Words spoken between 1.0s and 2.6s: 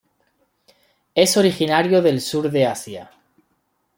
Es originario del sur